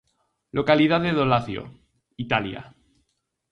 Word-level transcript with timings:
Localidade 0.57 1.09
do 1.17 1.25
Lacio, 1.31 1.63
Italia. 2.25 2.61